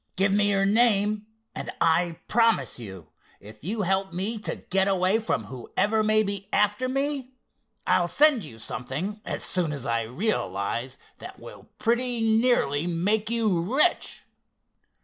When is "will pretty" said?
11.39-12.19